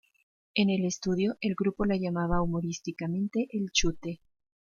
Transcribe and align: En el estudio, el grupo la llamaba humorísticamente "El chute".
En 0.55 0.71
el 0.71 0.83
estudio, 0.85 1.37
el 1.41 1.53
grupo 1.53 1.85
la 1.85 1.95
llamaba 1.95 2.41
humorísticamente 2.41 3.47
"El 3.51 3.69
chute". 3.71 4.19